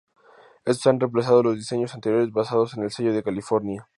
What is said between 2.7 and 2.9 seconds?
en el